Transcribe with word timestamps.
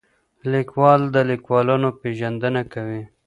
لیکوال 0.53 1.01
د 1.15 1.15
لیکوالانو 1.31 1.89
پېژندنه 2.01 2.61
کوي. 2.73 3.01